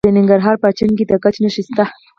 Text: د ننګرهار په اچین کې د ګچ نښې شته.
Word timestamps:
د 0.07 0.09
ننګرهار 0.17 0.55
په 0.61 0.67
اچین 0.71 0.91
کې 0.97 1.05
د 1.07 1.13
ګچ 1.23 1.35
نښې 1.43 1.63
شته. 1.67 1.83